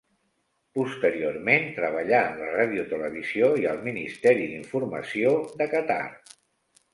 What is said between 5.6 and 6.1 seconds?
de Qatar.